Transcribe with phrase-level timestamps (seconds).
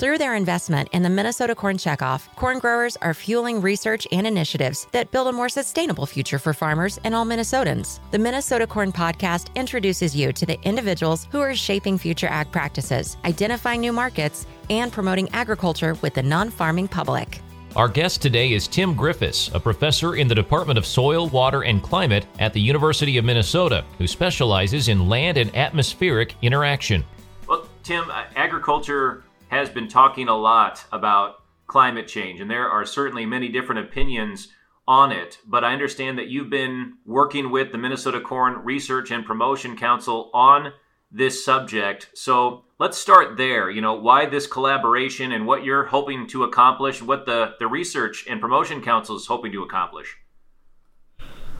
[0.00, 4.86] Through their investment in the Minnesota Corn Checkoff, corn growers are fueling research and initiatives
[4.92, 8.00] that build a more sustainable future for farmers and all Minnesotans.
[8.10, 13.18] The Minnesota Corn Podcast introduces you to the individuals who are shaping future ag practices,
[13.26, 17.42] identifying new markets, and promoting agriculture with the non farming public.
[17.76, 21.82] Our guest today is Tim Griffis, a professor in the Department of Soil, Water, and
[21.82, 27.04] Climate at the University of Minnesota, who specializes in land and atmospheric interaction.
[27.46, 33.26] Well, Tim, agriculture has been talking a lot about climate change, and there are certainly
[33.26, 34.48] many different opinions
[34.86, 35.38] on it.
[35.46, 40.30] But I understand that you've been working with the Minnesota Corn Research and Promotion Council
[40.32, 40.72] on
[41.10, 42.10] this subject.
[42.14, 43.68] So let's start there.
[43.70, 48.26] You know, why this collaboration and what you're hoping to accomplish, what the, the Research
[48.28, 50.16] and Promotion Council is hoping to accomplish.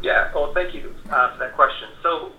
[0.00, 1.88] Yeah, well, thank you uh, for that question.
[2.02, 2.32] So,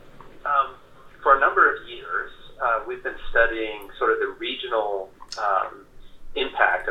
[0.46, 0.76] um,
[1.22, 2.32] for a number of years,
[2.64, 5.11] uh, we've been studying sort of the regional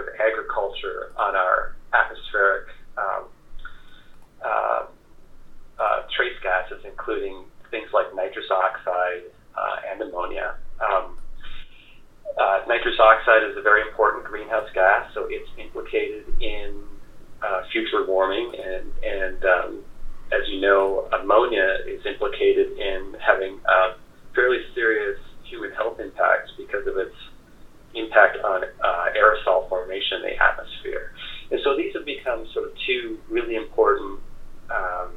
[0.00, 3.24] of agriculture on our atmospheric um,
[4.44, 4.82] uh,
[5.78, 10.56] uh, trace gases, including things like nitrous oxide uh, and ammonia.
[10.80, 11.16] Um,
[12.38, 16.82] uh, nitrous oxide is a very important greenhouse gas, so it's implicated in
[17.42, 19.84] uh, future warming, and, and um,
[20.32, 23.94] as you know, ammonia is implicated in having uh,
[24.34, 27.14] fairly serious human health impacts because of its
[27.94, 31.12] impact on uh, aerosol formation in the atmosphere.
[31.50, 34.20] And so these have become sort of two really important
[34.70, 35.10] um,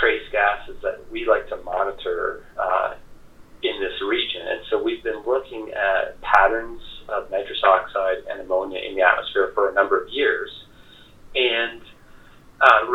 [0.00, 2.94] trace gases that we like to monitor uh,
[3.62, 4.40] in this region.
[4.48, 9.52] And so we've been looking at patterns of nitrous oxide and ammonia in the atmosphere
[9.54, 10.50] for a number of years.
[11.34, 11.82] And
[12.60, 12.90] uh,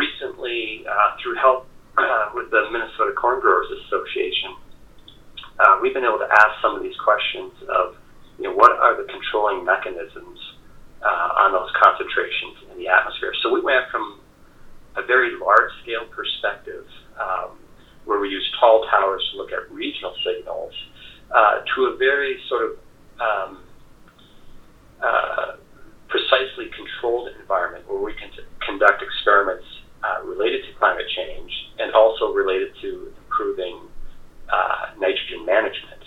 [0.83, 4.51] uh, through help uh, with the Minnesota Corn Growers Association,
[5.59, 7.95] uh, we've been able to ask some of these questions of
[8.37, 10.39] you know, what are the controlling mechanisms
[10.99, 13.31] uh, on those concentrations in the atmosphere?
[13.41, 14.19] So we went from
[14.97, 16.85] a very large scale perspective,
[17.19, 17.59] um,
[18.05, 20.73] where we use tall towers to look at regional signals,
[21.31, 22.71] uh, to a very sort of
[23.19, 23.63] um,
[25.01, 25.55] uh,
[26.07, 29.65] precisely controlled environment where we can t- conduct experiments
[30.03, 33.79] uh, related to climate change and also related to improving
[34.51, 36.03] uh, nitrogen management.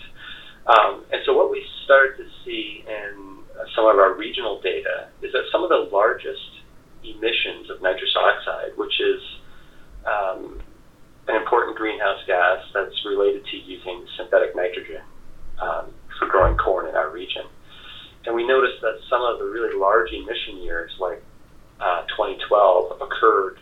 [0.65, 3.39] Um, and so what we started to see in
[3.75, 6.63] some of our regional data is that some of the largest
[7.03, 9.21] emissions of nitrous oxide, which is
[10.05, 10.61] um,
[11.27, 15.01] an important greenhouse gas that's related to using synthetic nitrogen
[15.61, 17.43] um, for growing corn in our region.
[18.25, 21.23] And we noticed that some of the really large emission years, like
[21.79, 23.59] uh, 2012, occurred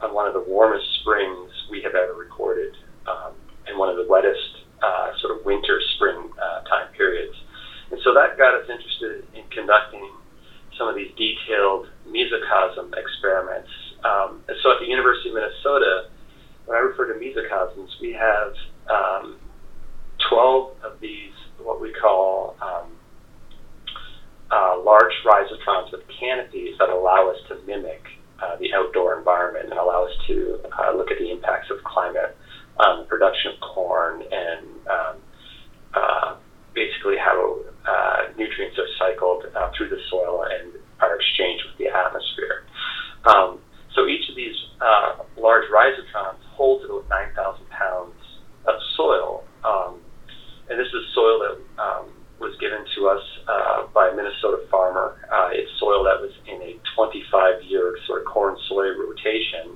[0.00, 2.74] on one of the warmest springs we have ever recorded
[3.06, 3.34] um,
[3.66, 7.34] and one of the wettest uh, sort of winter spring uh, time periods.
[7.90, 10.08] And so that got us interested in conducting
[10.78, 13.70] some of these detailed mesocosm experiments.
[14.04, 16.08] Um, so at the University of Minnesota,
[16.66, 18.52] when I refer to mesocosms, we have
[18.88, 19.36] um,
[20.30, 22.92] 12 of these, what we call um,
[24.50, 28.02] uh, large rhizotrons with canopies that allow us to mimic
[28.42, 32.36] uh, the outdoor environment and allow us to uh, look at the impacts of climate
[32.78, 35.16] on the production of corn and um,
[35.94, 36.36] uh,
[36.74, 41.88] basically how uh, nutrients are cycled uh, through the soil and are exchanged with the
[41.88, 42.64] atmosphere.
[43.24, 43.58] Um,
[43.94, 48.14] so each of these uh, large rhizotrons holds about 9,000 pounds
[48.66, 49.44] of soil.
[49.64, 50.00] Um,
[50.68, 55.16] and this is soil that um, was given to us uh, by a Minnesota farmer.
[55.32, 59.74] Uh, it's soil that was in a 25 year sort of corn soy rotation.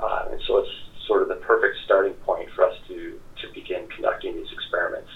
[0.00, 0.74] Uh, and so it's
[1.06, 5.08] sort of the perfect starting point for us to, to begin conducting these experiments.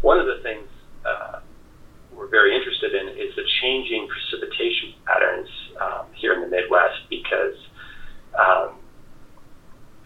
[0.00, 0.68] One of the things
[1.04, 1.40] uh,
[2.14, 5.48] we're very interested in is the changing precipitation patterns
[5.80, 7.58] um, here in the Midwest because,
[8.38, 8.78] um,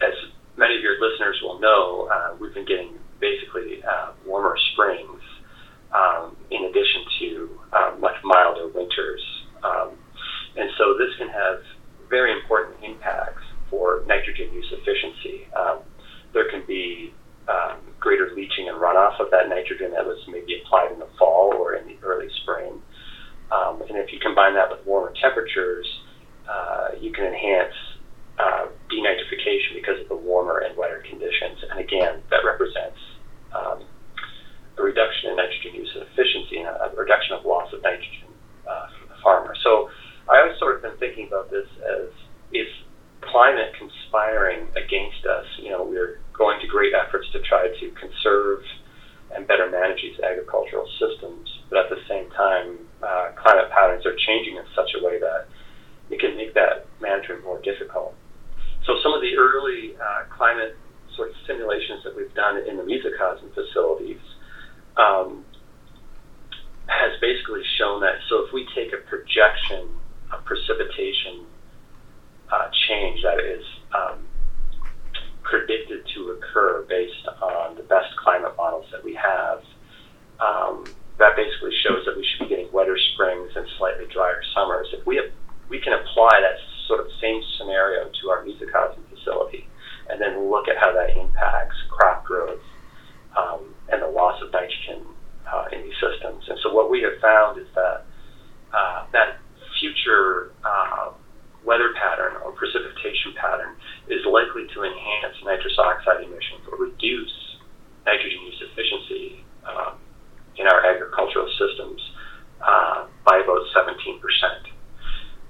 [0.01, 0.13] as
[0.57, 5.21] many of your listeners will know, uh, we've been getting basically uh, warmer springs
[5.93, 9.21] um, in addition to uh, much milder winters.
[9.63, 9.97] Um,
[10.55, 11.59] and so this can have
[12.09, 15.47] very important impacts for nitrogen use efficiency.
[15.55, 15.79] Um,
[16.33, 17.13] there can be
[17.47, 19.49] um, greater leaching and runoff of that
[20.17, 22.81] was maybe applied in the fall or in the early spring.
[23.51, 25.87] Um, and if you combine that with warmer temperatures,
[26.49, 27.73] uh, you can enhance
[28.39, 31.63] uh, denitrification because of the warmer and wetter conditions.
[31.69, 32.99] And again, that represents
[33.53, 33.83] um,
[34.77, 38.29] a reduction in nitrogen use and efficiency and a, reduction of loss of nitrogen
[38.67, 39.55] uh, for the farmer.
[39.63, 39.89] So
[40.29, 42.09] I always sort of been thinking about this as
[42.51, 42.67] if
[43.21, 45.45] climate conspiring against us.
[45.59, 48.61] You know, we're going to great efforts to try to conserve
[49.35, 53.67] and better manage these agricultural systems, but at the same time, uh, climate
[54.05, 55.47] are changing in such a way that
[56.09, 58.15] it can make that management more difficult.
[58.85, 60.77] So some of the early uh, climate
[61.15, 64.21] sort of simulations that we've done in the mesocosm facilities
[64.95, 65.43] um,
[66.87, 68.15] has basically shown that.
[68.29, 69.89] So if we take a projection
[70.31, 71.45] of precipitation
[72.49, 73.63] uh, change that is
[73.93, 74.25] um,
[75.43, 79.61] predicted to occur based on the best climate models that we have,
[80.39, 80.85] um,
[81.17, 84.89] that basically shows that we should be getting wetter springs and slightly drier summers.
[84.91, 85.29] If we have,
[85.69, 86.57] we can apply that
[86.89, 89.69] sort of same scenario to our mesocosm facility,
[90.09, 92.65] and then look at how that impacts crop growth
[93.37, 95.05] um, and the loss of nitrogen
[95.45, 96.43] uh, in these systems.
[96.49, 98.03] And so what we have found is that
[98.73, 99.37] uh, that
[99.79, 101.13] future uh,
[101.63, 103.75] weather pattern or precipitation pattern
[104.09, 107.35] is likely to enhance nitrous oxide emissions or reduce
[108.05, 109.99] nitrogen use efficiency um,
[110.55, 112.01] in our agricultural systems
[112.63, 113.91] uh, by about 17%.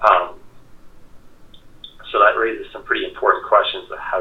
[0.02, 0.40] Um,
[2.12, 3.46] so that raises some pretty important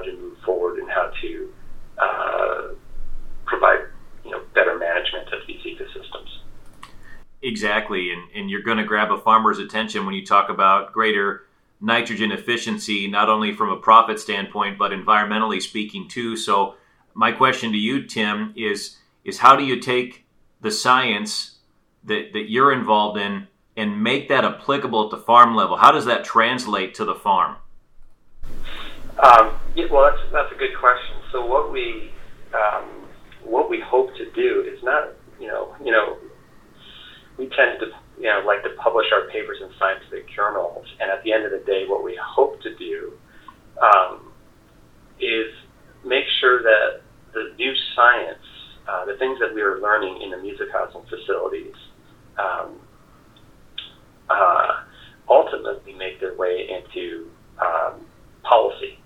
[0.07, 1.53] to move forward and how to
[1.99, 2.63] uh,
[3.45, 3.87] provide
[4.25, 6.29] you know better management of these ecosystems.
[7.43, 11.43] Exactly, and, and you're going to grab a farmer's attention when you talk about greater
[11.81, 16.37] nitrogen efficiency, not only from a profit standpoint, but environmentally speaking too.
[16.37, 16.75] So,
[17.15, 20.25] my question to you, Tim, is is how do you take
[20.61, 21.57] the science
[22.05, 25.77] that, that you're involved in and make that applicable at the farm level?
[25.77, 27.57] How does that translate to the farm?
[29.23, 31.17] Um, yeah, well, that's that's a good question.
[31.33, 32.11] So what we
[32.53, 33.09] um,
[33.45, 36.19] what we hope to do is not, you know, you know,
[37.39, 37.87] we tend to,
[38.21, 41.51] you know, like to publish our papers in scientific journals, and at the end of
[41.51, 43.13] the day, what we hope to do
[43.81, 44.33] um,
[45.19, 45.49] is
[46.05, 47.01] make sure that
[47.33, 48.45] the new science,
[48.89, 51.75] uh, the things that we are learning in the mesocosm facilities,
[52.39, 52.81] um,
[54.29, 54.85] uh,
[55.29, 57.29] ultimately make their way into
[57.61, 58.07] um,
[58.43, 58.99] policy.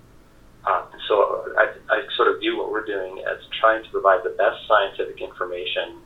[0.66, 4.36] Um, so I, I, sort of view what we're doing as trying to provide the
[4.36, 6.00] best scientific information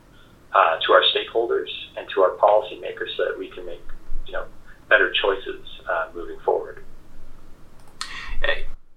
[0.53, 1.67] uh, to our stakeholders
[1.97, 3.83] and to our policymakers so that we can make
[4.25, 4.45] you know
[4.87, 6.85] better choices uh, moving forward.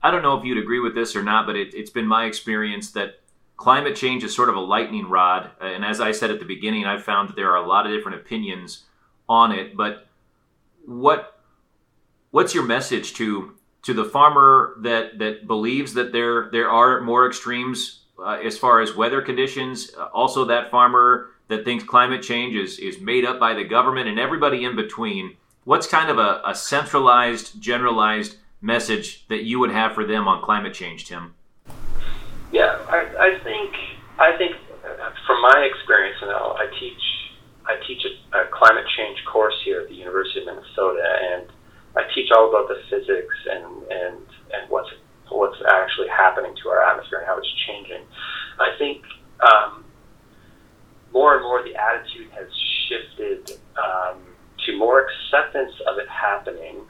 [0.03, 2.27] I don't know if you'd agree with this or not, but it, it's been my
[2.27, 3.21] experience that
[3.57, 5.51] climate change is sort of a lightning rod.
[5.61, 7.93] And as I said at the beginning, I've found that there are a lot of
[7.93, 8.85] different opinions
[9.29, 9.77] on it.
[9.77, 10.07] But
[10.87, 11.41] what
[12.31, 13.55] what's your message to
[13.89, 18.83] to the farmer that that believes that there there are more extremes uh, as far
[18.83, 19.91] as weather conditions.
[19.97, 24.07] Uh, also, that farmer that thinks climate change is is made up by the government
[24.07, 25.37] and everybody in between.
[25.65, 30.43] What's kind of a, a centralized, generalized message that you would have for them on
[30.43, 31.35] climate change, Tim?
[32.53, 33.75] Yeah, I, I think
[34.19, 34.53] I think
[34.85, 37.05] uh, from my experience, know, I teach
[37.65, 41.49] I teach a, a climate change course here at the University of Minnesota, and
[41.97, 43.78] I teach all about the physics and, and, and
[45.59, 48.03] what's actually happening to our atmosphere and how it's changing.
[48.59, 49.03] I think
[49.41, 49.85] um,
[51.13, 52.49] more and more the attitude has
[52.89, 54.19] shifted um,
[54.67, 56.83] to more acceptance of it happening,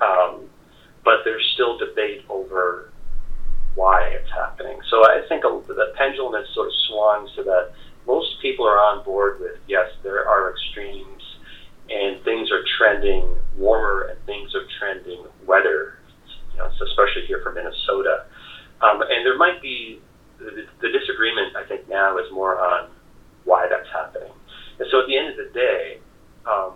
[0.00, 0.48] um,
[1.04, 2.92] but there's still debate over
[3.74, 4.78] why it's happening.
[4.90, 7.72] So I think the pendulum has sort of swung so that
[8.06, 11.22] most people are on board with yes, there are extremes
[11.88, 15.98] and things are trending warmer and things are trending wetter,
[16.52, 18.24] you know, especially here for Minnesota.
[18.80, 20.00] Um, and there might be
[20.38, 22.90] the, the disagreement, I think, now is more on
[23.44, 24.32] why that's happening.
[24.78, 25.98] And so at the end of the day,
[26.46, 26.74] um,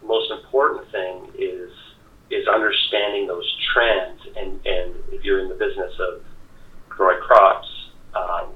[0.00, 1.70] the most important thing is
[2.30, 4.20] is understanding those trends.
[4.36, 6.22] And, and if you're in the business of
[6.88, 7.66] growing crops,
[8.14, 8.52] um,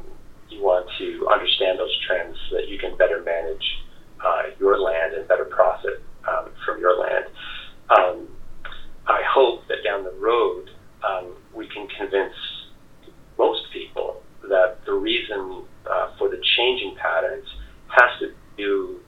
[0.49, 1.27] you want to
[1.75, 3.65] understand those trends so that you can better manage
[4.25, 7.25] uh, your land and better profit um, from your land.
[7.91, 8.29] Um,
[9.07, 10.71] I hope that down the road
[11.07, 12.35] um, we can convince
[13.39, 17.47] most people that the reason uh, for the changing patterns
[17.89, 19.01] has to do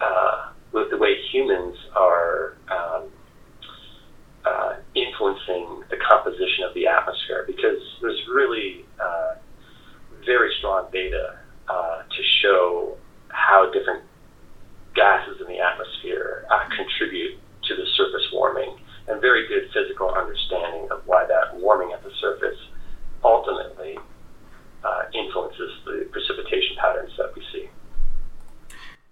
[0.00, 3.10] uh, with the way humans are um,
[4.44, 9.34] uh, influencing the composition of the atmosphere because there's really uh,
[10.26, 12.96] very strong data uh, to show
[13.28, 14.04] how different
[14.94, 18.76] gases in the atmosphere uh, contribute to the surface warming,
[19.08, 22.58] and very good physical understanding of why that warming at the surface
[23.24, 23.96] ultimately
[24.84, 27.68] uh, influences the precipitation patterns that we see.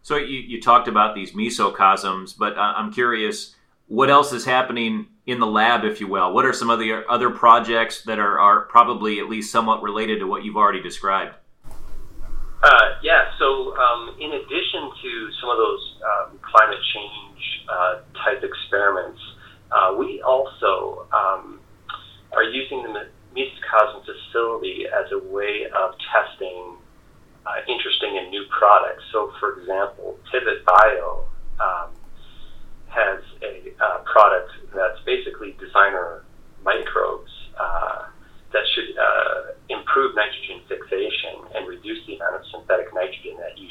[0.02, 3.56] So you, you talked about these mesocosms, but uh, I'm curious,
[3.88, 6.32] what else is happening in the lab, if you will?
[6.32, 10.20] What are some of the other projects that are, are probably at least somewhat related
[10.20, 11.34] to what you've already described?
[12.62, 18.44] Uh, yeah, so um, in addition to some of those um, climate change uh, type
[18.44, 19.20] experiments,
[19.72, 21.58] uh, we also um,
[22.32, 26.76] are using the Mesocosm facility as a way of testing
[27.47, 29.02] uh, interesting and new products.
[29.12, 31.25] So, for example, Pivot Bio
[31.61, 31.90] um,
[32.88, 36.25] has a uh, product that's basically designer
[36.64, 38.11] microbes uh,
[38.52, 43.68] that should uh, improve nitrogen fixation and reduce the amount of synthetic nitrogen that you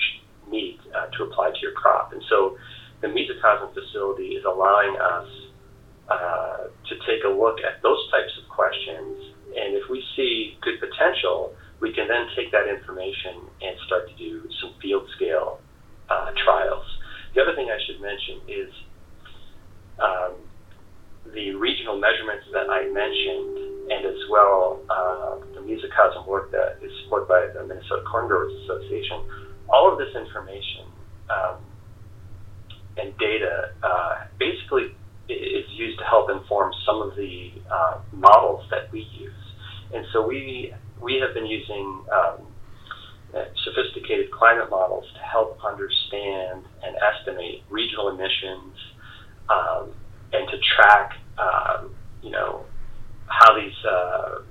[0.49, 2.13] need uh, to apply to your crop.
[2.13, 2.57] And so
[3.01, 5.29] the Mesocosm facility is allowing us
[6.09, 6.57] uh,
[6.89, 9.35] to take a look at those types of questions.
[9.53, 14.15] And if we see good potential, we can then take that information and start to
[14.15, 15.59] do some field scale
[16.09, 16.85] uh, trials.
[17.35, 18.71] The other thing I should mention is
[19.99, 20.33] um,
[21.33, 26.91] the regional measurements that I mentioned, and as well uh, the Mesocosm work that is
[27.03, 29.23] supported by the Minnesota Corn Growers Association,
[29.69, 30.89] all of this information
[31.29, 31.57] um,
[32.97, 34.95] and data uh, basically
[35.29, 39.48] is used to help inform some of the uh, models that we use.
[39.93, 42.47] And so we we have been using um,
[43.63, 48.75] sophisticated climate models to help understand and estimate regional emissions
[49.49, 49.91] um,
[50.33, 52.65] and to track, um, you know,
[53.27, 54.41] how these, uh,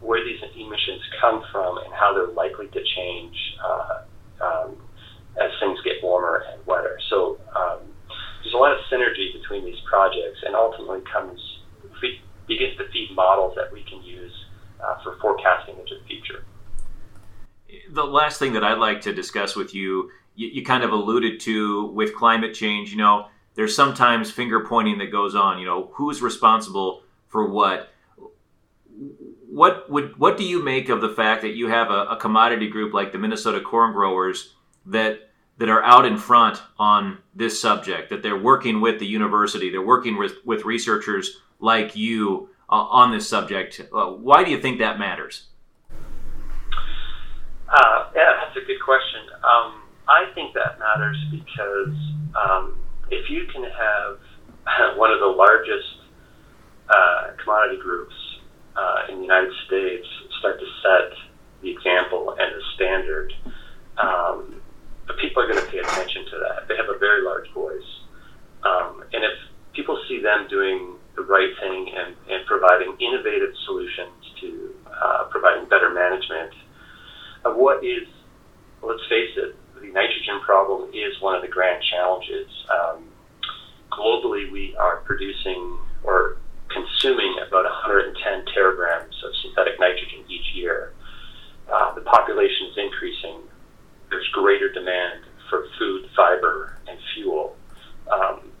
[0.00, 3.98] where these emissions come from and how they're likely to change uh,
[4.44, 4.76] um,
[5.40, 6.98] as things get warmer and wetter.
[7.10, 7.80] So um,
[8.42, 11.40] there's a lot of synergy between these projects, and ultimately comes
[12.46, 14.30] begins to feed models that we can use
[14.78, 16.44] uh, for forecasting into the future.
[17.90, 21.40] The last thing that I'd like to discuss with you, you, you kind of alluded
[21.40, 22.90] to with climate change.
[22.90, 25.58] You know, there's sometimes finger pointing that goes on.
[25.58, 27.92] You know, who's responsible for what?
[29.48, 32.68] What would what do you make of the fact that you have a, a commodity
[32.68, 34.54] group like the Minnesota Corn Growers
[34.86, 38.10] that that are out in front on this subject?
[38.10, 43.12] That they're working with the university, they're working with with researchers like you uh, on
[43.12, 43.80] this subject.
[43.92, 45.46] Uh, why do you think that matters?
[47.68, 49.20] Uh, yeah, that's a good question.
[49.42, 51.96] Um, I think that matters because
[52.34, 52.78] um,
[53.10, 56.06] if you can have one of the largest
[56.88, 58.14] uh, commodity groups
[58.76, 60.06] uh, in the United States
[60.38, 61.18] start to set
[61.62, 63.32] the example and the standard,
[63.98, 64.60] um,
[65.08, 66.68] the people are going to pay attention to that.
[66.68, 67.90] They have a very large voice.
[68.62, 69.32] Um, and if
[69.72, 75.68] people see them doing the right thing and, and providing innovative solutions to uh, providing
[75.68, 76.52] better management
[77.44, 78.06] of what is,
[78.82, 82.48] let's face it, the nitrogen problem is one of the grand challenges.
[82.70, 83.04] Um,
[83.90, 86.38] globally, we are producing or
[86.70, 90.92] consuming about 110 teragrams of synthetic nitrogen each year.
[91.72, 93.40] Uh, the population is increasing.
[94.10, 97.56] There's greater demand for food, fiber, and fuel.
[98.10, 98.52] Um,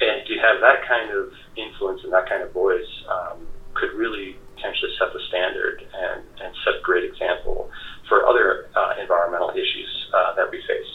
[0.00, 4.36] and to have that kind of influence and that kind of voice um, could really
[4.56, 7.70] potentially set the standard and, and set a great example
[8.08, 10.86] for other uh, environmental issues uh, that we face.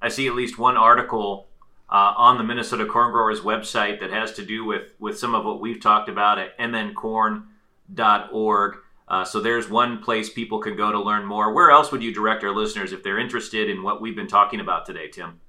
[0.00, 1.46] I see at least one article
[1.90, 5.44] uh, on the Minnesota Corn Growers website that has to do with, with some of
[5.44, 7.44] what we've talked about at mncorn.org.
[9.06, 11.52] Uh, so there's one place people can go to learn more.
[11.52, 14.60] Where else would you direct our listeners if they're interested in what we've been talking
[14.60, 15.40] about today, Tim?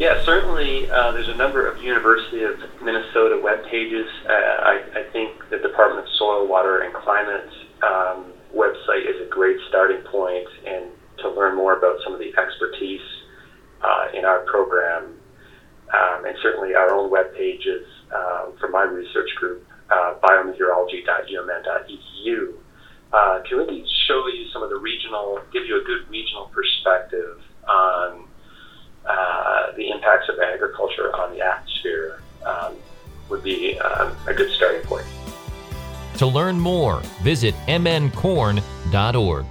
[0.00, 0.90] Yeah, certainly.
[0.90, 4.06] Uh, there's a number of University of Minnesota web pages.
[4.24, 7.50] Uh, I, I, think the Department of Soil, Water, and Climate
[7.82, 10.86] um, website is a great starting point, and
[11.18, 13.02] to learn more about some of the expertise
[13.84, 15.18] uh, in our program,
[15.92, 22.54] um, and certainly our own web pages um, for my research group, uh, biometeorology.umn.edu,
[23.12, 27.36] uh, can really show you some of the regional, give you a good regional perspective
[27.68, 28.30] on
[29.76, 32.74] the impacts of agriculture on the atmosphere um,
[33.28, 35.06] would be um, a good starting point.
[36.18, 39.46] To learn more, visit mncorn.org.